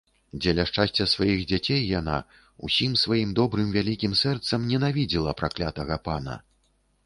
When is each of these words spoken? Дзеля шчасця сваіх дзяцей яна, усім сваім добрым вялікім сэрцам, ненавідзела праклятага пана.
Дзеля 0.43 0.63
шчасця 0.69 1.05
сваіх 1.11 1.43
дзяцей 1.51 1.81
яна, 1.99 2.15
усім 2.69 2.97
сваім 3.03 3.37
добрым 3.43 3.69
вялікім 3.77 4.19
сэрцам, 4.25 4.67
ненавідзела 4.75 5.39
праклятага 5.43 6.03
пана. 6.09 6.43